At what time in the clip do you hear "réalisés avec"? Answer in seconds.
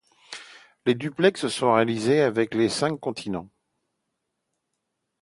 1.75-2.55